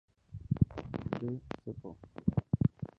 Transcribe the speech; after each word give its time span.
V 1.19 1.37
Cpo. 1.61 1.89